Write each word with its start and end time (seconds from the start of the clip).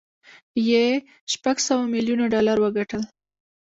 یې 0.69 0.85
شپږ 1.33 1.57
سوه 1.67 1.83
ميليونه 1.93 2.25
ډالر 2.33 2.57
وګټل 2.61 3.01